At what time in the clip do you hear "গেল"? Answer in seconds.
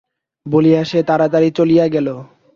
1.87-2.07